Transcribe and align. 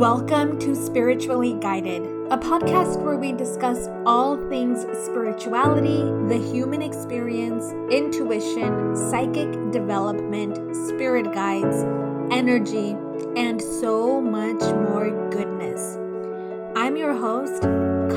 Welcome 0.00 0.58
to 0.60 0.74
Spiritually 0.74 1.58
Guided, 1.60 2.00
a 2.30 2.38
podcast 2.38 3.02
where 3.02 3.18
we 3.18 3.32
discuss 3.34 3.86
all 4.06 4.38
things 4.48 4.80
spirituality, 5.04 5.98
the 6.26 6.38
human 6.50 6.80
experience, 6.80 7.70
intuition, 7.92 8.96
psychic 8.96 9.52
development, 9.72 10.56
spirit 10.86 11.34
guides, 11.34 11.84
energy, 12.32 12.96
and 13.36 13.60
so 13.60 14.22
much 14.22 14.62
more 14.88 15.10
goodness. 15.28 15.98
I'm 16.74 16.96
your 16.96 17.12
host, 17.12 17.60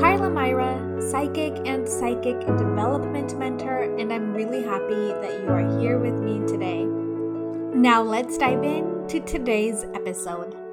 Karla 0.00 0.30
Myra, 0.30 1.02
psychic 1.02 1.52
and 1.66 1.86
psychic 1.86 2.40
development 2.46 3.38
mentor, 3.38 3.94
and 3.98 4.10
I'm 4.10 4.32
really 4.32 4.62
happy 4.62 5.12
that 5.20 5.38
you 5.42 5.48
are 5.48 5.78
here 5.78 5.98
with 5.98 6.14
me 6.14 6.38
today. 6.46 6.86
Now, 7.78 8.00
let's 8.00 8.38
dive 8.38 8.64
in 8.64 9.06
to 9.08 9.20
today's 9.20 9.84
episode. 9.92 10.63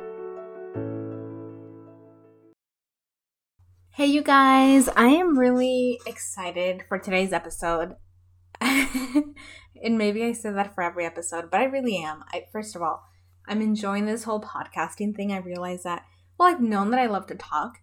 Hey, 4.02 4.08
you 4.08 4.23
guys, 4.23 4.90
I 4.98 5.10
am 5.10 5.38
really 5.38 6.02
excited 6.08 6.86
for 6.90 6.98
today's 6.98 7.32
episode. 7.32 7.98
and 8.60 9.36
maybe 9.86 10.24
I 10.24 10.32
say 10.32 10.50
that 10.50 10.74
for 10.74 10.84
every 10.84 11.05
episode, 11.05 11.52
but 11.52 11.60
I 11.60 11.66
really 11.66 12.02
am. 12.02 12.24
I, 12.34 12.46
first 12.52 12.76
of 12.76 12.82
all, 12.82 13.04
I'm 13.48 13.62
enjoying 13.62 14.08
this 14.08 14.24
whole 14.24 14.41
podcasting 14.41 15.16
thing. 15.16 15.32
I 15.32 15.38
realize 15.38 15.84
that, 15.84 16.04
well, 16.40 16.50
I've 16.50 16.60
known 16.60 16.90
that 16.90 17.00
I 17.00 17.05
love 17.05 17.27
to 17.27 17.36
talk, 17.36 17.77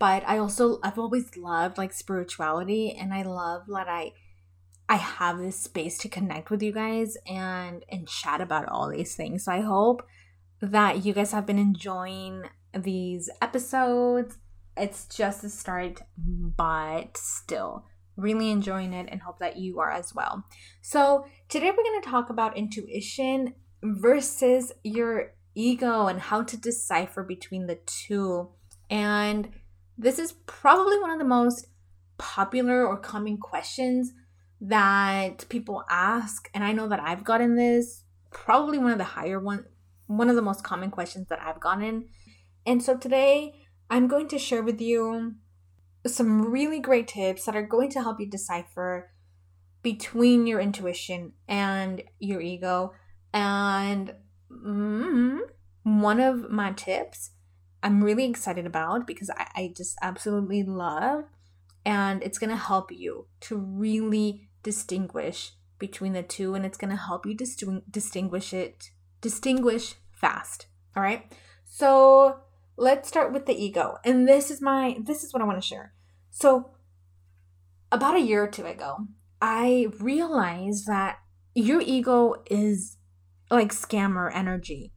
but 0.00 0.24
I 0.26 0.36
also, 0.36 0.80
I've 0.82 0.98
always 0.98 1.36
loved 1.36 1.78
like 1.78 1.92
spirituality, 1.92 2.90
and 2.98 3.14
I 3.14 3.22
love 3.22 3.68
that 3.68 3.86
I. 3.88 4.14
I 4.88 4.96
have 4.96 5.38
this 5.38 5.60
space 5.60 5.96
to 5.98 6.08
connect 6.08 6.50
with 6.50 6.60
you 6.60 6.72
guys 6.72 7.16
and 7.24 7.84
and 7.88 8.08
chat 8.08 8.40
about 8.40 8.68
all 8.68 8.90
these 8.90 9.14
things. 9.14 9.44
So 9.44 9.52
I 9.52 9.60
hope 9.60 10.04
that 10.60 11.04
you 11.04 11.12
guys 11.14 11.30
have 11.30 11.46
been 11.46 11.60
enjoying 11.60 12.46
these 12.74 13.30
episodes 13.40 14.38
it's 14.76 15.06
just 15.06 15.44
a 15.44 15.48
start, 15.48 16.02
but 16.16 17.16
still 17.16 17.84
really 18.16 18.50
enjoying 18.50 18.92
it 18.92 19.08
and 19.10 19.22
hope 19.22 19.38
that 19.38 19.56
you 19.56 19.80
are 19.80 19.90
as 19.90 20.14
well. 20.14 20.44
So, 20.80 21.24
today 21.48 21.70
we're 21.70 21.82
going 21.82 22.02
to 22.02 22.08
talk 22.08 22.30
about 22.30 22.56
intuition 22.56 23.54
versus 23.82 24.72
your 24.84 25.34
ego 25.54 26.06
and 26.06 26.20
how 26.20 26.42
to 26.42 26.56
decipher 26.56 27.22
between 27.22 27.66
the 27.66 27.78
two. 27.86 28.50
And 28.90 29.50
this 29.98 30.18
is 30.18 30.32
probably 30.46 30.98
one 30.98 31.10
of 31.10 31.18
the 31.18 31.24
most 31.24 31.66
popular 32.18 32.86
or 32.86 32.98
common 32.98 33.38
questions 33.38 34.12
that 34.60 35.44
people 35.48 35.82
ask 35.90 36.48
and 36.54 36.62
I 36.62 36.70
know 36.70 36.86
that 36.86 37.00
I've 37.00 37.24
gotten 37.24 37.56
this 37.56 38.04
probably 38.30 38.78
one 38.78 38.92
of 38.92 38.98
the 38.98 39.04
higher 39.04 39.40
one 39.40 39.64
one 40.06 40.28
of 40.28 40.36
the 40.36 40.42
most 40.42 40.62
common 40.62 40.90
questions 40.90 41.26
that 41.28 41.40
I've 41.42 41.58
gotten. 41.58 42.08
And 42.64 42.82
so 42.82 42.96
today 42.96 43.61
I'm 43.92 44.08
going 44.08 44.26
to 44.28 44.38
share 44.38 44.62
with 44.62 44.80
you 44.80 45.34
some 46.06 46.50
really 46.50 46.80
great 46.80 47.08
tips 47.08 47.44
that 47.44 47.54
are 47.54 47.66
going 47.66 47.90
to 47.90 48.00
help 48.00 48.20
you 48.20 48.26
decipher 48.26 49.10
between 49.82 50.46
your 50.46 50.60
intuition 50.60 51.34
and 51.46 52.02
your 52.18 52.40
ego. 52.40 52.94
And 53.34 54.14
mm, 54.50 55.40
one 55.82 56.20
of 56.20 56.50
my 56.50 56.72
tips 56.72 57.32
I'm 57.82 58.02
really 58.02 58.24
excited 58.24 58.64
about 58.64 59.06
because 59.06 59.28
I, 59.28 59.48
I 59.54 59.74
just 59.76 59.98
absolutely 60.00 60.62
love, 60.62 61.24
and 61.84 62.22
it's 62.22 62.38
going 62.38 62.48
to 62.48 62.56
help 62.56 62.90
you 62.90 63.26
to 63.40 63.56
really 63.56 64.48
distinguish 64.62 65.52
between 65.78 66.14
the 66.14 66.22
two, 66.22 66.54
and 66.54 66.64
it's 66.64 66.78
going 66.78 66.92
to 66.92 66.96
help 66.96 67.26
you 67.26 67.34
dis- 67.34 67.62
distinguish 67.90 68.54
it, 68.54 68.90
distinguish 69.20 69.96
fast. 70.12 70.66
All 70.96 71.02
right. 71.02 71.30
So, 71.64 72.36
let's 72.82 73.08
start 73.08 73.32
with 73.32 73.46
the 73.46 73.54
ego. 73.54 73.96
And 74.04 74.28
this 74.28 74.50
is 74.50 74.60
my 74.60 74.96
this 75.00 75.22
is 75.22 75.32
what 75.32 75.40
I 75.40 75.46
want 75.46 75.62
to 75.62 75.66
share. 75.66 75.94
So 76.30 76.72
about 77.92 78.16
a 78.16 78.20
year 78.20 78.42
or 78.42 78.48
two 78.48 78.66
ago, 78.66 79.06
I 79.40 79.86
realized 80.00 80.86
that 80.88 81.18
your 81.54 81.80
ego 81.80 82.42
is 82.50 82.96
like 83.50 83.72
scammer 83.72 84.34
energy. 84.34 84.92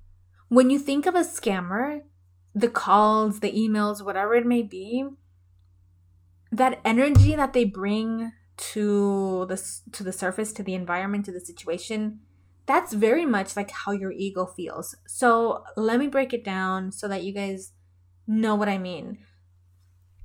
When 0.48 0.70
you 0.70 0.80
think 0.80 1.06
of 1.06 1.14
a 1.14 1.20
scammer, 1.20 2.02
the 2.56 2.70
calls, 2.70 3.42
the 3.42 3.52
emails, 3.52 4.04
whatever 4.04 4.34
it 4.34 4.46
may 4.46 4.64
be, 4.64 5.06
that 6.52 6.80
energy 6.84 7.36
that 7.36 7.54
they 7.54 7.66
bring 7.66 8.32
to 8.58 9.46
the 9.48 9.62
to 9.92 10.04
the 10.04 10.14
surface, 10.14 10.54
to 10.54 10.64
the 10.64 10.74
environment, 10.74 11.26
to 11.26 11.32
the 11.32 11.40
situation, 11.40 12.22
that's 12.66 12.94
very 12.94 13.26
much 13.26 13.56
like 13.56 13.70
how 13.70 13.92
your 13.92 14.12
ego 14.12 14.46
feels. 14.46 14.96
So 15.06 15.64
let 15.78 16.00
me 16.00 16.08
break 16.08 16.34
it 16.34 16.44
down 16.44 16.92
so 16.92 17.08
that 17.08 17.24
you 17.24 17.34
guys 17.34 17.74
know 18.28 18.56
what 18.56 18.70
I 18.70 18.78
mean. 18.78 19.20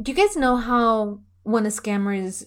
Do 0.00 0.12
you 0.12 0.16
guys 0.16 0.36
know 0.36 0.56
how 0.56 1.20
when 1.42 1.66
a 1.66 1.70
scammer 1.70 2.16
is 2.16 2.46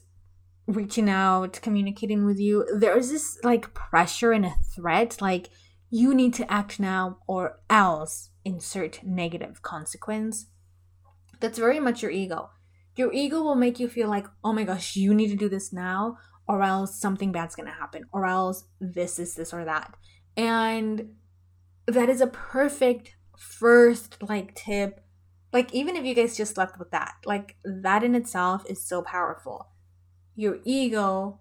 reaching 0.65 1.09
out, 1.09 1.59
communicating 1.61 2.25
with 2.25 2.39
you, 2.39 2.65
there's 2.73 3.09
this 3.09 3.37
like 3.43 3.73
pressure 3.73 4.31
and 4.31 4.45
a 4.45 4.55
threat, 4.75 5.21
like 5.21 5.49
you 5.89 6.13
need 6.13 6.33
to 6.35 6.51
act 6.51 6.79
now 6.79 7.19
or 7.27 7.59
else 7.69 8.29
insert 8.43 9.03
negative 9.03 9.61
consequence? 9.61 10.47
That's 11.39 11.59
very 11.59 11.79
much 11.79 12.01
your 12.01 12.11
ego. 12.11 12.49
Your 12.95 13.11
ego 13.11 13.41
will 13.41 13.55
make 13.55 13.79
you 13.79 13.87
feel 13.87 14.07
like, 14.09 14.27
oh 14.43 14.53
my 14.53 14.63
gosh, 14.63 14.95
you 14.95 15.13
need 15.13 15.29
to 15.29 15.35
do 15.35 15.49
this 15.49 15.73
now, 15.73 16.17
or 16.47 16.61
else 16.61 16.99
something 16.99 17.31
bad's 17.31 17.55
gonna 17.55 17.71
happen, 17.71 18.05
or 18.11 18.25
else 18.25 18.65
this 18.79 19.19
is 19.19 19.35
this 19.35 19.53
or 19.53 19.65
that. 19.65 19.95
And 20.37 21.15
that 21.87 22.09
is 22.09 22.21
a 22.21 22.27
perfect 22.27 23.15
first 23.37 24.21
like 24.21 24.55
tip. 24.55 25.01
Like, 25.53 25.73
even 25.73 25.95
if 25.95 26.03
you 26.03 26.15
guys 26.15 26.35
just 26.35 26.57
left 26.57 26.79
with 26.79 26.91
that, 26.91 27.13
like, 27.25 27.55
that 27.63 28.03
in 28.03 28.15
itself 28.15 28.65
is 28.67 28.83
so 28.83 29.03
powerful. 29.03 29.69
Your 30.35 30.57
ego 30.65 31.39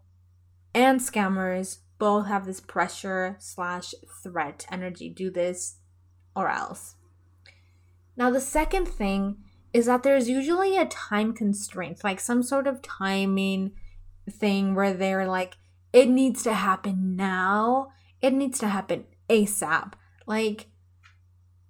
and 0.75 1.01
scammers 1.01 1.79
both 1.99 2.27
have 2.27 2.45
this 2.45 2.61
pressure 2.61 3.37
slash 3.41 3.95
threat 4.23 4.67
energy. 4.71 5.09
Do 5.09 5.31
this 5.31 5.79
or 6.37 6.51
else. 6.51 6.97
Now, 8.17 8.31
the 8.31 8.41
second 8.41 8.87
thing 8.87 9.39
is 9.73 9.87
that 9.87 10.03
there's 10.03 10.29
usually 10.29 10.77
a 10.77 10.85
time 10.85 11.33
constraint, 11.33 12.05
like 12.05 12.21
some 12.21 12.43
sort 12.43 12.67
of 12.67 12.83
timing 12.83 13.73
thing 14.31 14.75
where 14.75 14.93
they're 14.93 15.27
like, 15.27 15.57
it 15.93 16.09
needs 16.09 16.43
to 16.43 16.53
happen 16.53 17.17
now, 17.17 17.89
it 18.21 18.35
needs 18.35 18.59
to 18.59 18.69
happen 18.69 19.07
ASAP. 19.31 19.95
Like, 20.27 20.67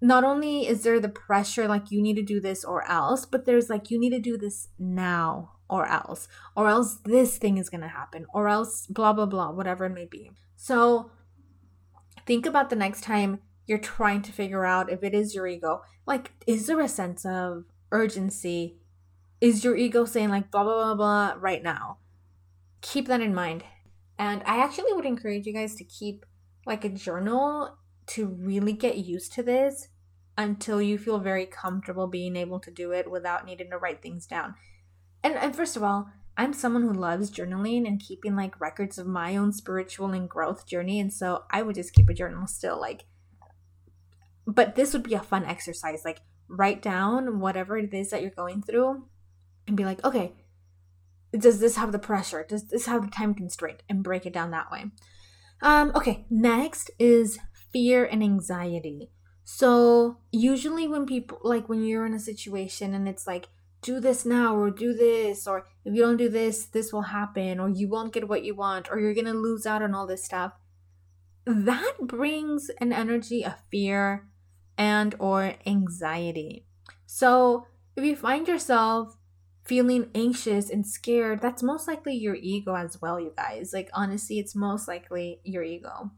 not 0.03 0.25
only 0.25 0.67
is 0.67 0.83
there 0.83 1.01
the 1.01 1.09
pressure, 1.09 1.67
like, 1.67 1.91
you 1.91 2.03
need 2.03 2.17
to 2.17 2.23
do 2.23 2.41
this 2.41 2.65
or 2.65 2.87
else, 2.91 3.25
but 3.25 3.47
there's 3.47 3.71
like, 3.71 3.91
you 3.91 3.99
need 3.99 4.11
to 4.11 4.21
do 4.21 4.37
this 4.37 4.69
now 4.79 5.53
or 5.71 5.87
else, 5.87 6.29
or 6.55 6.69
else 6.69 6.99
this 7.05 7.39
thing 7.39 7.57
is 7.57 7.71
going 7.71 7.81
to 7.81 7.89
happen, 7.89 8.27
or 8.35 8.49
else 8.49 8.87
blah, 8.89 9.15
blah, 9.15 9.25
blah, 9.25 9.51
whatever 9.51 9.87
it 9.87 9.95
may 9.95 10.05
be. 10.05 10.31
So, 10.57 11.11
think 12.27 12.45
about 12.45 12.69
the 12.69 12.77
next 12.77 13.03
time 13.03 13.41
you're 13.67 13.79
trying 13.79 14.21
to 14.23 14.33
figure 14.33 14.67
out 14.67 14.93
if 14.93 15.03
it 15.03 15.15
is 15.15 15.35
your 15.35 15.47
ego. 15.47 15.83
Like, 16.05 16.33
is 16.47 16.67
there 16.67 16.81
a 16.81 16.89
sense 16.89 17.25
of 17.25 17.65
urgency? 17.91 18.77
Is 19.41 19.65
your 19.65 19.77
ego 19.77 20.05
saying, 20.05 20.29
like, 20.29 20.51
blah, 20.51 20.65
blah, 20.65 20.75
blah, 20.75 20.95
blah, 20.95 21.35
right 21.39 21.62
now? 21.62 21.99
keep 22.83 23.07
that 23.09 23.21
in 23.21 23.35
mind. 23.35 23.65
And 24.19 24.43
I 24.45 24.59
actually 24.59 24.93
would 24.93 25.07
encourage 25.07 25.47
you 25.47 25.55
guys 25.55 25.75
to 25.77 25.85
keep 25.85 26.27
like 26.67 26.85
a 26.85 26.91
journal 26.91 27.79
to 28.09 28.27
really 28.27 28.73
get 28.73 28.99
used 28.99 29.33
to 29.33 29.43
this 29.43 29.89
until 30.37 30.81
you 30.81 30.98
feel 30.98 31.19
very 31.19 31.47
comfortable 31.47 32.06
being 32.06 32.37
able 32.37 32.59
to 32.60 32.70
do 32.70 32.93
it 32.93 33.10
without 33.10 33.44
needing 33.44 33.70
to 33.70 33.78
write 33.78 34.03
things 34.03 34.26
down. 34.26 34.54
And, 35.22 35.34
and 35.37 35.54
first 35.54 35.76
of 35.76 35.82
all, 35.82 36.09
I'm 36.37 36.53
someone 36.53 36.82
who 36.82 36.93
loves 36.93 37.31
journaling 37.31 37.87
and 37.87 38.00
keeping 38.00 38.34
like 38.34 38.60
records 38.60 38.98
of 38.98 39.06
my 39.06 39.37
own 39.37 39.53
spiritual 39.53 40.10
and 40.12 40.28
growth 40.28 40.66
journey. 40.66 40.98
And 40.98 41.12
so 41.12 41.44
I 41.50 41.62
would 41.62 41.75
just 41.75 41.93
keep 41.93 42.09
a 42.09 42.14
journal 42.14 42.46
still. 42.46 42.81
Like, 42.81 43.05
but 44.46 44.75
this 44.75 44.93
would 44.93 45.02
be 45.02 45.14
a 45.14 45.20
fun 45.20 45.44
exercise. 45.44 46.02
Like, 46.05 46.20
write 46.49 46.82
down 46.82 47.40
whatever 47.40 47.76
it 47.76 47.93
is 47.93 48.11
that 48.11 48.23
you're 48.23 48.31
going 48.31 48.62
through 48.62 49.06
and 49.67 49.76
be 49.76 49.85
like, 49.85 50.05
okay, 50.05 50.32
does 51.38 51.61
this 51.61 51.76
have 51.76 51.93
the 51.93 51.99
pressure? 51.99 52.44
Does 52.49 52.69
this 52.69 52.87
have 52.87 53.02
the 53.02 53.11
time 53.11 53.35
constraint? 53.35 53.82
And 53.88 54.02
break 54.02 54.26
it 54.26 54.32
down 54.32 54.50
that 54.50 54.70
way. 54.70 54.87
Um, 55.62 55.93
okay, 55.94 56.26
next 56.28 56.90
is 56.99 57.38
fear 57.73 58.05
and 58.05 58.23
anxiety. 58.23 59.11
So, 59.44 60.19
usually, 60.31 60.87
when 60.87 61.06
people 61.06 61.39
like 61.43 61.69
when 61.69 61.85
you're 61.85 62.06
in 62.06 62.15
a 62.15 62.21
situation 62.21 62.94
and 62.94 63.09
it's 63.09 63.27
like, 63.27 63.49
do 63.81 63.99
this 63.99 64.25
now 64.25 64.56
or 64.56 64.71
do 64.71 64.94
this, 64.94 65.47
or 65.47 65.67
if 65.85 65.94
you 65.94 66.03
don't 66.03 66.17
do 66.17 66.29
this, 66.29 66.65
this 66.67 66.93
will 66.93 67.03
happen, 67.03 67.59
or 67.59 67.69
you 67.69 67.89
won't 67.89 68.12
get 68.12 68.29
what 68.29 68.44
you 68.44 68.55
want, 68.55 68.89
or 68.91 69.00
you're 69.00 69.15
gonna 69.15 69.35
lose 69.35 69.67
out 69.67 69.83
on 69.83 69.94
all 69.94 70.06
this 70.06 70.25
stuff, 70.25 70.53
that 71.44 71.94
brings 72.00 72.71
an 72.79 72.93
energy 72.93 73.44
of 73.44 73.55
fear 73.71 74.29
and 74.79 75.15
or 75.19 75.55
anxiety. 75.67 76.67
So, 77.06 77.67
if 77.97 78.05
you 78.05 78.17
find 78.17 78.47
yourself 78.47 79.19
feeling 79.65 80.11
anxious 80.15 80.71
and 80.71 80.87
scared, 80.87 81.41
that's 81.41 81.62
most 81.62 81.87
likely 81.87 82.15
your 82.15 82.35
ego 82.37 82.75
as 82.75 83.00
well, 83.03 83.21
you 83.21 83.33
guys. 83.37 83.73
Like, 83.73 83.91
honestly, 83.93 84.38
it's 84.38 84.55
most 84.55 84.88
likely 84.88 85.41
your 85.45 85.62
ego. 85.62 86.11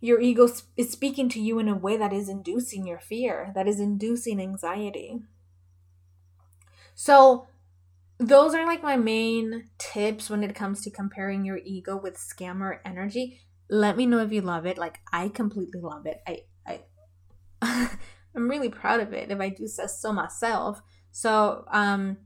Your 0.00 0.20
ego 0.20 0.48
is 0.76 0.90
speaking 0.90 1.28
to 1.30 1.40
you 1.40 1.58
in 1.58 1.68
a 1.68 1.76
way 1.76 1.96
that 1.96 2.12
is 2.12 2.28
inducing 2.28 2.86
your 2.86 2.98
fear, 2.98 3.52
that 3.54 3.66
is 3.66 3.80
inducing 3.80 4.40
anxiety. 4.40 5.22
So, 6.94 7.46
those 8.18 8.54
are 8.54 8.66
like 8.66 8.82
my 8.82 8.96
main 8.96 9.70
tips 9.78 10.30
when 10.30 10.44
it 10.44 10.54
comes 10.54 10.82
to 10.82 10.90
comparing 10.90 11.44
your 11.44 11.58
ego 11.64 11.96
with 11.96 12.16
scammer 12.16 12.78
energy. 12.84 13.40
Let 13.68 13.96
me 13.96 14.06
know 14.06 14.20
if 14.20 14.32
you 14.32 14.40
love 14.40 14.66
it. 14.66 14.78
Like 14.78 15.00
I 15.12 15.28
completely 15.28 15.80
love 15.80 16.06
it. 16.06 16.22
I 16.26 16.42
I 16.66 16.80
I'm 18.36 18.48
really 18.48 18.68
proud 18.68 19.00
of 19.00 19.12
it 19.12 19.30
if 19.30 19.40
I 19.40 19.48
do 19.48 19.66
say 19.66 19.86
so 19.86 20.12
myself. 20.12 20.80
So, 21.10 21.64
um 21.72 22.18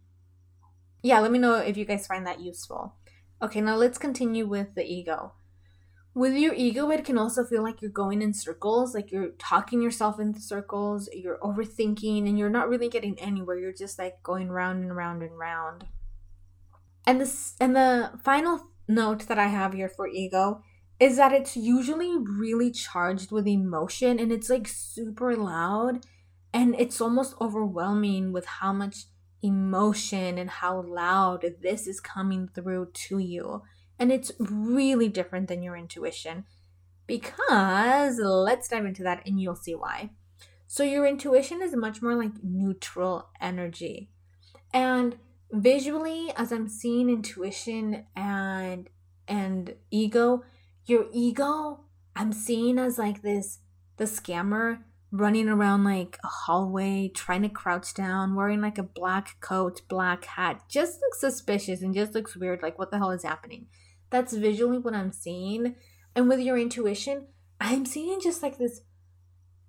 yeah, 1.02 1.20
let 1.20 1.30
me 1.30 1.38
know 1.38 1.54
if 1.54 1.76
you 1.76 1.84
guys 1.84 2.06
find 2.06 2.26
that 2.26 2.40
useful. 2.40 2.94
Okay, 3.40 3.60
now 3.60 3.76
let's 3.76 3.98
continue 3.98 4.46
with 4.46 4.74
the 4.74 4.84
ego. 4.84 5.32
With 6.18 6.34
your 6.34 6.52
ego, 6.52 6.90
it 6.90 7.04
can 7.04 7.16
also 7.16 7.44
feel 7.44 7.62
like 7.62 7.80
you're 7.80 7.92
going 7.92 8.22
in 8.22 8.34
circles, 8.34 8.92
like 8.92 9.12
you're 9.12 9.28
talking 9.38 9.80
yourself 9.80 10.18
into 10.18 10.40
circles, 10.40 11.08
you're 11.12 11.38
overthinking, 11.38 12.28
and 12.28 12.36
you're 12.36 12.50
not 12.50 12.68
really 12.68 12.88
getting 12.88 13.16
anywhere. 13.20 13.56
You're 13.56 13.72
just 13.72 14.00
like 14.00 14.20
going 14.24 14.50
round 14.50 14.82
and 14.82 14.96
round 14.96 15.22
and 15.22 15.38
round. 15.38 15.86
And 17.06 17.20
this 17.20 17.54
and 17.60 17.76
the 17.76 18.18
final 18.24 18.66
note 18.88 19.28
that 19.28 19.38
I 19.38 19.46
have 19.46 19.74
here 19.74 19.88
for 19.88 20.08
ego 20.08 20.60
is 20.98 21.18
that 21.18 21.30
it's 21.32 21.56
usually 21.56 22.18
really 22.18 22.72
charged 22.72 23.30
with 23.30 23.46
emotion 23.46 24.18
and 24.18 24.32
it's 24.32 24.50
like 24.50 24.66
super 24.66 25.36
loud 25.36 26.04
and 26.52 26.74
it's 26.80 27.00
almost 27.00 27.36
overwhelming 27.40 28.32
with 28.32 28.46
how 28.46 28.72
much 28.72 29.04
emotion 29.40 30.36
and 30.36 30.50
how 30.50 30.82
loud 30.82 31.44
this 31.62 31.86
is 31.86 32.00
coming 32.00 32.48
through 32.52 32.90
to 32.92 33.18
you. 33.18 33.62
And 33.98 34.12
it's 34.12 34.32
really 34.38 35.08
different 35.08 35.48
than 35.48 35.62
your 35.62 35.76
intuition 35.76 36.44
because 37.06 38.18
let's 38.18 38.68
dive 38.68 38.84
into 38.84 39.02
that 39.02 39.26
and 39.26 39.40
you'll 39.40 39.56
see 39.56 39.74
why. 39.74 40.10
So, 40.66 40.84
your 40.84 41.06
intuition 41.06 41.62
is 41.62 41.74
much 41.74 42.02
more 42.02 42.14
like 42.14 42.44
neutral 42.44 43.30
energy. 43.40 44.10
And 44.72 45.16
visually, 45.50 46.30
as 46.36 46.52
I'm 46.52 46.68
seeing 46.68 47.08
intuition 47.08 48.04
and 48.14 48.88
and 49.26 49.74
ego, 49.90 50.44
your 50.84 51.06
ego, 51.12 51.80
I'm 52.14 52.32
seeing 52.32 52.78
as 52.78 52.98
like 52.98 53.22
this 53.22 53.58
the 53.96 54.04
scammer 54.04 54.80
running 55.10 55.48
around 55.48 55.84
like 55.84 56.18
a 56.22 56.28
hallway, 56.28 57.10
trying 57.14 57.42
to 57.42 57.48
crouch 57.48 57.94
down, 57.94 58.34
wearing 58.34 58.60
like 58.60 58.78
a 58.78 58.82
black 58.82 59.36
coat, 59.40 59.80
black 59.88 60.24
hat. 60.24 60.62
Just 60.68 61.00
looks 61.00 61.20
suspicious 61.20 61.82
and 61.82 61.94
just 61.94 62.14
looks 62.14 62.36
weird. 62.36 62.62
Like, 62.62 62.78
what 62.78 62.90
the 62.90 62.98
hell 62.98 63.10
is 63.10 63.22
happening? 63.22 63.66
That's 64.10 64.32
visually 64.32 64.78
what 64.78 64.94
I'm 64.94 65.12
seeing. 65.12 65.76
And 66.14 66.28
with 66.28 66.40
your 66.40 66.58
intuition, 66.58 67.26
I'm 67.60 67.86
seeing 67.86 68.20
just 68.20 68.42
like 68.42 68.58
this 68.58 68.80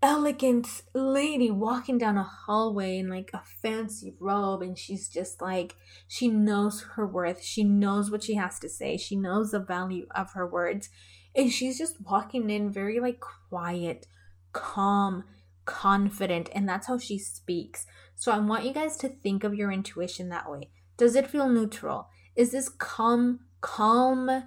elegant 0.01 0.81
lady 0.93 1.51
walking 1.51 1.97
down 1.97 2.17
a 2.17 2.23
hallway 2.23 2.97
in 2.97 3.09
like 3.09 3.31
a 3.33 3.43
fancy 3.61 4.15
robe 4.21 4.61
and 4.61 4.77
she's 4.77 5.09
just 5.09 5.41
like 5.41 5.75
she 6.07 6.29
knows 6.29 6.85
her 6.95 7.05
worth 7.05 7.43
she 7.43 7.65
knows 7.65 8.09
what 8.09 8.23
she 8.23 8.35
has 8.35 8.57
to 8.59 8.69
say 8.69 8.95
she 8.95 9.17
knows 9.17 9.51
the 9.51 9.59
value 9.59 10.07
of 10.15 10.31
her 10.31 10.47
words 10.47 10.89
and 11.35 11.51
she's 11.51 11.77
just 11.77 11.99
walking 11.99 12.49
in 12.49 12.71
very 12.71 13.01
like 13.01 13.19
quiet 13.49 14.07
calm, 14.53 15.23
confident, 15.65 16.49
and 16.53 16.67
that's 16.67 16.87
how 16.87 16.97
she 16.97 17.17
speaks. 17.17 17.85
So 18.15 18.31
I 18.31 18.39
want 18.39 18.65
you 18.65 18.73
guys 18.73 18.97
to 18.97 19.09
think 19.09 19.43
of 19.43 19.55
your 19.55 19.71
intuition 19.71 20.29
that 20.29 20.49
way. 20.49 20.69
Does 20.97 21.15
it 21.15 21.27
feel 21.27 21.49
neutral? 21.49 22.09
Is 22.35 22.51
this 22.51 22.69
calm, 22.69 23.41
calm, 23.61 24.43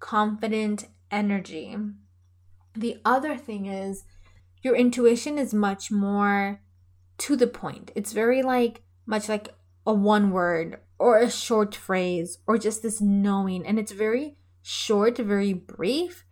confident 0.00 0.86
energy? 1.10 1.76
The 2.74 2.98
other 3.04 3.36
thing 3.36 3.66
is 3.66 4.04
your 4.62 4.74
intuition 4.74 5.38
is 5.38 5.54
much 5.54 5.90
more 5.90 6.60
to 7.18 7.36
the 7.36 7.46
point. 7.46 7.90
It's 7.94 8.12
very 8.12 8.42
like 8.42 8.82
much 9.06 9.28
like 9.28 9.54
a 9.86 9.92
one 9.92 10.30
word 10.30 10.80
or 10.98 11.18
a 11.18 11.30
short 11.30 11.74
phrase 11.74 12.38
or 12.46 12.58
just 12.58 12.82
this 12.82 13.00
knowing 13.00 13.66
and 13.66 13.78
it's 13.78 13.92
very 13.92 14.36
short, 14.62 15.18
very 15.18 15.52
brief. 15.52 16.24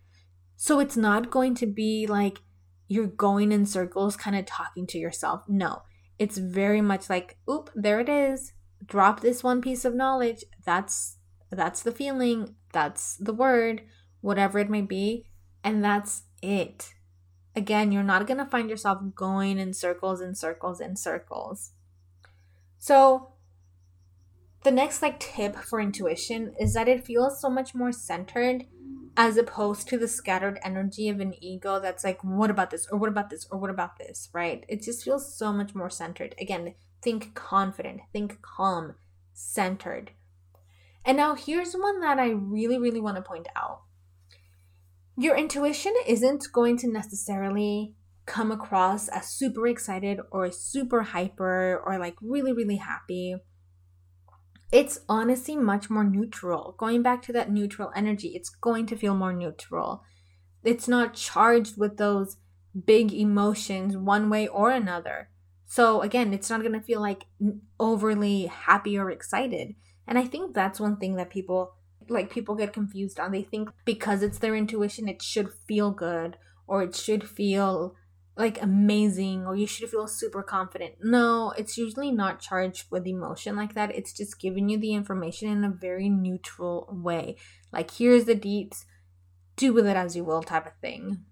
So 0.55 0.79
it's 0.79 0.97
not 0.97 1.31
going 1.31 1.55
to 1.55 1.65
be 1.65 2.07
like 2.07 2.39
you're 2.87 3.07
going 3.07 3.51
in 3.51 3.65
circles, 3.65 4.17
kind 4.17 4.35
of 4.35 4.45
talking 4.45 4.85
to 4.87 4.97
yourself. 4.97 5.43
No, 5.47 5.83
it's 6.19 6.37
very 6.37 6.81
much 6.81 7.09
like, 7.09 7.37
oop, 7.49 7.69
there 7.75 7.99
it 7.99 8.09
is. 8.09 8.53
Drop 8.85 9.21
this 9.21 9.43
one 9.43 9.61
piece 9.61 9.85
of 9.85 9.95
knowledge. 9.95 10.43
That's 10.65 11.17
that's 11.53 11.81
the 11.81 11.91
feeling. 11.91 12.55
That's 12.71 13.15
the 13.17 13.33
word, 13.33 13.83
whatever 14.21 14.59
it 14.59 14.69
may 14.69 14.81
be, 14.81 15.25
and 15.63 15.83
that's 15.83 16.23
it. 16.41 16.93
Again, 17.55 17.91
you're 17.91 18.03
not 18.03 18.25
going 18.25 18.39
to 18.39 18.45
find 18.45 18.69
yourself 18.69 18.99
going 19.15 19.59
in 19.59 19.73
circles 19.73 20.21
and 20.21 20.37
circles 20.37 20.79
and 20.79 20.97
circles. 20.97 21.71
So, 22.79 23.33
the 24.63 24.71
next 24.71 25.01
like 25.01 25.19
tip 25.19 25.57
for 25.57 25.79
intuition 25.79 26.53
is 26.59 26.73
that 26.73 26.87
it 26.87 27.05
feels 27.05 27.39
so 27.39 27.49
much 27.49 27.75
more 27.75 27.91
centered 27.91 28.65
as 29.15 29.37
opposed 29.37 29.87
to 29.87 29.97
the 29.97 30.07
scattered 30.07 30.59
energy 30.63 31.09
of 31.09 31.19
an 31.19 31.35
ego 31.41 31.79
that's 31.79 32.03
like, 32.03 32.23
what 32.23 32.49
about 32.49 32.71
this? 32.71 32.87
Or 32.91 32.97
what 32.97 33.09
about 33.09 33.29
this? 33.29 33.45
Or 33.51 33.59
what 33.59 33.69
about 33.69 33.97
this? 33.99 34.29
Right? 34.33 34.65
It 34.67 34.81
just 34.81 35.03
feels 35.03 35.37
so 35.37 35.53
much 35.53 35.75
more 35.75 35.89
centered. 35.89 36.33
Again, 36.39 36.73
think 37.01 37.35
confident, 37.35 38.01
think 38.11 38.41
calm, 38.41 38.95
centered. 39.33 40.11
And 41.05 41.17
now 41.17 41.35
here's 41.35 41.73
one 41.73 41.99
that 42.01 42.19
I 42.19 42.29
really, 42.29 42.77
really 42.77 43.01
want 43.01 43.17
to 43.17 43.21
point 43.21 43.47
out. 43.55 43.81
Your 45.17 45.35
intuition 45.35 45.93
isn't 46.07 46.47
going 46.53 46.77
to 46.77 46.91
necessarily 46.91 47.93
come 48.25 48.51
across 48.51 49.09
as 49.09 49.29
super 49.29 49.67
excited 49.67 50.19
or 50.31 50.49
super 50.51 51.01
hyper 51.01 51.81
or 51.85 51.99
like 51.99 52.15
really, 52.21 52.53
really 52.53 52.77
happy 52.77 53.35
it's 54.73 55.01
honestly 55.07 55.55
much 55.55 55.91
more 55.91 56.03
neutral. 56.03 56.73
Going 56.79 57.03
back 57.03 57.21
to 57.23 57.33
that 57.33 57.51
neutral 57.51 57.91
energy, 57.95 58.29
it's 58.29 58.49
going 58.49 58.87
to 58.87 58.97
feel 58.97 59.13
more 59.13 59.31
neutral. 59.31 60.01
It's 60.63 60.87
not 60.87 61.13
charged 61.13 61.77
with 61.77 61.97
those 61.97 62.37
big 62.87 63.13
emotions 63.13 63.95
one 63.95 64.31
way 64.31 64.47
or 64.47 64.71
another. 64.71 65.29
So 65.67 66.01
again, 66.01 66.33
it's 66.33 66.49
not 66.49 66.61
going 66.61 66.73
to 66.73 66.81
feel 66.81 67.01
like 67.01 67.25
overly 67.79 68.47
happy 68.47 68.97
or 68.97 69.11
excited. 69.11 69.75
And 70.07 70.17
I 70.17 70.25
think 70.25 70.53
that's 70.53 70.79
one 70.79 70.97
thing 70.97 71.15
that 71.15 71.29
people 71.29 71.75
like 72.09 72.29
people 72.29 72.55
get 72.55 72.73
confused 72.73 73.19
on. 73.19 73.31
They 73.31 73.43
think 73.43 73.69
because 73.85 74.21
it's 74.23 74.39
their 74.39 74.55
intuition 74.55 75.07
it 75.07 75.21
should 75.21 75.53
feel 75.53 75.91
good 75.91 76.37
or 76.67 76.83
it 76.83 76.95
should 76.95 77.27
feel 77.27 77.95
like 78.35 78.61
amazing 78.61 79.45
or 79.45 79.55
you 79.55 79.67
should 79.67 79.89
feel 79.89 80.07
super 80.07 80.41
confident. 80.41 80.95
No, 81.01 81.51
it's 81.51 81.77
usually 81.77 82.11
not 82.11 82.39
charged 82.39 82.89
with 82.89 83.05
emotion 83.05 83.55
like 83.55 83.75
that. 83.75 83.95
It's 83.95 84.13
just 84.13 84.39
giving 84.39 84.69
you 84.69 84.77
the 84.77 84.93
information 84.93 85.49
in 85.49 85.63
a 85.63 85.69
very 85.69 86.09
neutral 86.09 86.87
way. 86.91 87.37
Like, 87.71 87.91
here's 87.91 88.25
the 88.25 88.35
deets, 88.35 88.85
do 89.55 89.71
with 89.71 89.85
it 89.85 89.95
as 89.95 90.15
you 90.15 90.23
will 90.23 90.41
type 90.41 90.65
of 90.65 90.73
thing. 90.81 91.25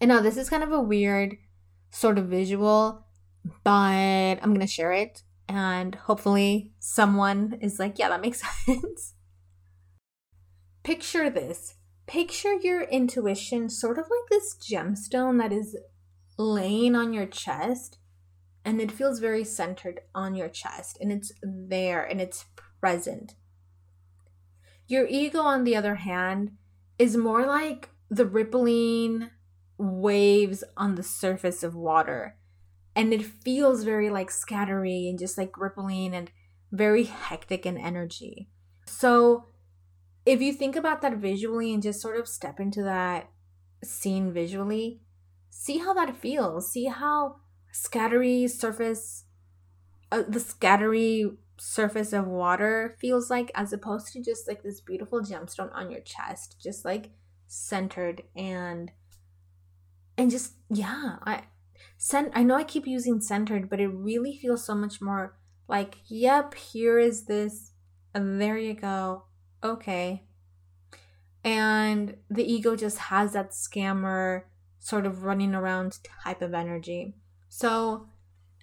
And 0.00 0.08
now, 0.08 0.20
this 0.20 0.36
is 0.36 0.50
kind 0.50 0.62
of 0.62 0.72
a 0.72 0.80
weird 0.80 1.36
sort 1.90 2.18
of 2.18 2.26
visual, 2.26 3.04
but 3.62 3.70
I'm 3.72 4.54
going 4.54 4.60
to 4.60 4.66
share 4.66 4.92
it. 4.92 5.22
And 5.52 5.94
hopefully, 5.94 6.72
someone 6.78 7.58
is 7.60 7.78
like, 7.78 7.98
yeah, 7.98 8.08
that 8.08 8.22
makes 8.22 8.42
sense. 8.66 9.14
Picture 10.82 11.28
this 11.28 11.74
picture 12.06 12.54
your 12.54 12.82
intuition 12.82 13.70
sort 13.70 13.96
of 13.96 14.04
like 14.04 14.28
this 14.28 14.56
gemstone 14.56 15.38
that 15.38 15.52
is 15.52 15.76
laying 16.36 16.94
on 16.94 17.12
your 17.12 17.26
chest 17.26 17.98
and 18.64 18.80
it 18.80 18.92
feels 18.92 19.18
very 19.18 19.44
centered 19.44 20.00
on 20.14 20.34
your 20.34 20.48
chest 20.48 20.98
and 21.00 21.12
it's 21.12 21.32
there 21.42 22.04
and 22.04 22.20
it's 22.20 22.44
present. 22.80 23.34
Your 24.86 25.06
ego, 25.06 25.40
on 25.40 25.64
the 25.64 25.76
other 25.76 25.94
hand, 25.96 26.52
is 26.98 27.16
more 27.16 27.46
like 27.46 27.90
the 28.10 28.26
rippling 28.26 29.30
waves 29.78 30.62
on 30.76 30.96
the 30.96 31.02
surface 31.02 31.62
of 31.62 31.74
water. 31.74 32.36
And 32.94 33.12
it 33.12 33.24
feels 33.24 33.84
very 33.84 34.10
like 34.10 34.30
scattery 34.30 35.08
and 35.08 35.18
just 35.18 35.38
like 35.38 35.56
rippling 35.56 36.14
and 36.14 36.30
very 36.70 37.04
hectic 37.04 37.64
in 37.66 37.78
energy. 37.78 38.48
So 38.86 39.46
if 40.24 40.40
you 40.40 40.52
think 40.52 40.76
about 40.76 41.02
that 41.02 41.16
visually 41.16 41.72
and 41.72 41.82
just 41.82 42.00
sort 42.00 42.18
of 42.18 42.28
step 42.28 42.60
into 42.60 42.82
that 42.82 43.30
scene 43.82 44.32
visually, 44.32 45.00
see 45.50 45.78
how 45.78 45.94
that 45.94 46.16
feels. 46.16 46.70
See 46.70 46.86
how 46.86 47.36
scattery 47.72 48.48
surface, 48.48 49.24
uh, 50.10 50.22
the 50.28 50.38
scattery 50.38 51.36
surface 51.58 52.12
of 52.12 52.26
water 52.26 52.96
feels 53.00 53.30
like, 53.30 53.50
as 53.54 53.72
opposed 53.72 54.12
to 54.12 54.22
just 54.22 54.46
like 54.46 54.62
this 54.62 54.80
beautiful 54.80 55.20
gemstone 55.20 55.70
on 55.74 55.90
your 55.90 56.00
chest, 56.00 56.56
just 56.62 56.84
like 56.84 57.10
centered 57.46 58.22
and 58.34 58.90
and 60.16 60.30
just 60.30 60.54
yeah, 60.70 61.16
I 61.22 61.42
cent. 62.02 62.32
I 62.34 62.42
know 62.42 62.56
I 62.56 62.64
keep 62.64 62.86
using 62.86 63.20
centered, 63.20 63.70
but 63.70 63.80
it 63.80 63.88
really 63.88 64.36
feels 64.36 64.64
so 64.64 64.74
much 64.74 65.00
more 65.00 65.38
like, 65.68 65.98
yep, 66.06 66.54
here 66.54 66.98
is 66.98 67.26
this. 67.26 67.72
And 68.12 68.40
there 68.40 68.58
you 68.58 68.74
go 68.74 69.24
okay. 69.64 70.24
And 71.44 72.16
the 72.28 72.44
ego 72.44 72.76
just 72.76 72.98
has 72.98 73.32
that 73.32 73.50
scammer 73.50 74.42
sort 74.78 75.06
of 75.06 75.24
running 75.24 75.54
around 75.54 75.98
type 76.24 76.42
of 76.42 76.54
energy. 76.54 77.14
So 77.48 78.08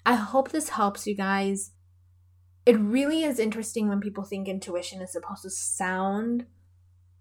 I 0.06 0.16
hope 0.16 0.52
this 0.52 0.70
helps 0.70 1.08
you 1.08 1.16
guys. 1.16 1.72
It 2.66 2.78
really 2.78 3.24
is 3.24 3.40
interesting 3.40 3.88
when 3.88 4.02
people 4.02 4.24
think 4.24 4.48
intuition 4.48 5.02
is 5.02 5.12
supposed 5.12 5.44
to 5.44 5.50
sound 5.50 6.46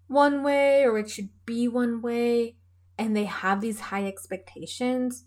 one 0.07 0.43
way 0.43 0.83
or 0.83 0.97
it 0.97 1.09
should 1.09 1.29
be 1.45 1.67
one 1.67 2.01
way 2.01 2.55
and 2.97 3.15
they 3.15 3.25
have 3.25 3.61
these 3.61 3.79
high 3.79 4.05
expectations. 4.05 5.25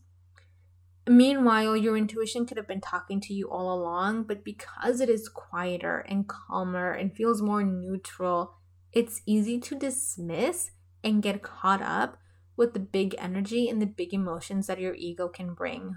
Meanwhile, 1.09 1.77
your 1.77 1.97
intuition 1.97 2.47
could 2.47 2.57
have 2.57 2.69
been 2.69 2.81
talking 2.81 3.21
to 3.23 3.35
you 3.35 3.51
all 3.51 3.75
along, 3.75 4.25
but 4.25 4.45
because 4.45 5.01
it 5.01 5.09
is 5.09 5.29
quieter 5.29 5.99
and 6.09 6.29
calmer 6.29 6.93
and 6.93 7.15
feels 7.15 7.43
more 7.43 7.65
neutral, 7.65 8.55
it's 8.93 9.21
easy 9.27 9.59
to 9.59 9.79
dismiss 9.79 10.71
and 11.03 11.23
get 11.23 11.43
caught 11.43 11.83
up 11.83 12.19
with 12.57 12.73
the 12.73 12.81
big 12.81 13.17
energy 13.19 13.69
and 13.69 13.83
the 13.83 13.87
big 13.87 14.15
emotions 14.15 14.69
that 14.69 14.79
your 14.79 14.95
ego 14.95 15.29
can 15.29 15.55
bring. 15.55 15.97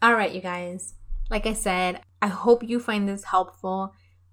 All 0.00 0.14
right, 0.14 0.32
you 0.32 0.40
guys. 0.40 0.94
Like 1.30 1.46
I 1.46 1.52
said, 1.52 2.00
I 2.22 2.28
hope 2.28 2.62
you 2.62 2.80
find 2.80 3.08
this 3.08 3.24
helpful. 3.24 3.92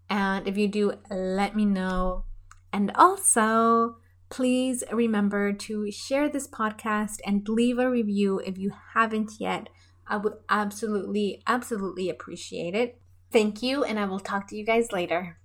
And 0.09 0.47
if 0.47 0.57
you 0.57 0.67
do, 0.67 0.93
let 1.09 1.55
me 1.55 1.65
know. 1.65 2.25
And 2.71 2.91
also, 2.95 3.97
please 4.31 4.83
remember 4.91 5.53
to 5.53 5.91
share 5.91 6.29
this 6.29 6.47
podcast 6.47 7.19
and 7.25 7.47
leave 7.47 7.77
a 7.77 7.91
review 7.91 8.39
if 8.39 8.57
you 8.57 8.71
haven't 8.93 9.33
yet. 9.39 9.69
I 10.07 10.17
would 10.17 10.33
absolutely, 10.49 11.43
absolutely 11.45 12.09
appreciate 12.09 12.73
it. 12.73 12.99
Thank 13.31 13.61
you, 13.61 13.83
and 13.83 13.99
I 13.99 14.05
will 14.05 14.19
talk 14.19 14.47
to 14.47 14.55
you 14.55 14.65
guys 14.65 14.91
later. 14.91 15.37